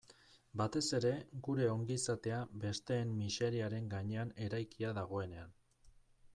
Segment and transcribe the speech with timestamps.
[0.61, 1.11] Batez ere,
[1.47, 5.57] gure ongizatea besteen miseriaren gainean eraikia dagoenean.